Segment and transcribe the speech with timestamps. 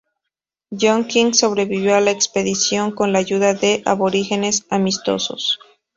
[0.71, 5.59] John King sobrevivió a la expedición con la ayuda de aborígenes amistosos.